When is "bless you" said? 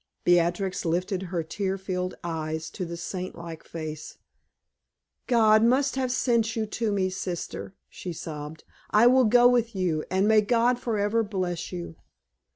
11.21-11.97